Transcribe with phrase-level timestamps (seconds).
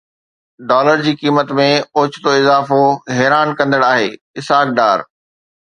[0.69, 1.67] dollar جي قيمت ۾
[1.97, 2.81] اوچتو اضافو
[3.19, 4.97] حيران ڪندڙ آهي: اسحاق ڊار